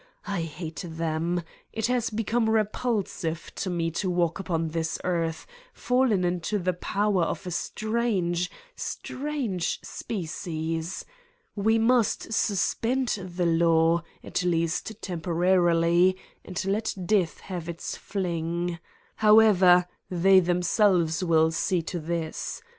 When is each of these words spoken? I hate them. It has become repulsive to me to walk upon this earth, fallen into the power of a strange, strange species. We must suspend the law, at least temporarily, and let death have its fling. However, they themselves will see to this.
I 0.25 0.41
hate 0.41 0.83
them. 0.89 1.43
It 1.71 1.85
has 1.85 2.09
become 2.09 2.49
repulsive 2.49 3.51
to 3.53 3.69
me 3.69 3.91
to 3.91 4.09
walk 4.09 4.39
upon 4.39 4.69
this 4.69 4.97
earth, 5.03 5.45
fallen 5.73 6.23
into 6.23 6.57
the 6.57 6.73
power 6.73 7.21
of 7.21 7.45
a 7.45 7.51
strange, 7.51 8.49
strange 8.75 9.79
species. 9.83 11.05
We 11.55 11.77
must 11.77 12.33
suspend 12.33 13.09
the 13.09 13.45
law, 13.45 14.01
at 14.23 14.41
least 14.43 14.99
temporarily, 15.03 16.17
and 16.43 16.65
let 16.65 16.95
death 17.05 17.41
have 17.41 17.69
its 17.69 17.95
fling. 17.95 18.79
However, 19.17 19.85
they 20.09 20.39
themselves 20.39 21.23
will 21.23 21.51
see 21.51 21.83
to 21.83 21.99
this. 21.99 22.63